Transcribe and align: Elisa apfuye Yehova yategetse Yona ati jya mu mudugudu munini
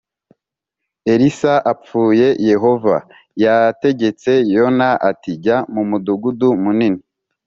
Elisa 1.13 1.53
apfuye 1.71 2.27
Yehova 2.49 2.95
yategetse 3.43 4.31
Yona 4.55 4.89
ati 5.09 5.31
jya 5.43 5.57
mu 5.73 5.81
mudugudu 5.89 6.47
munini 6.63 7.01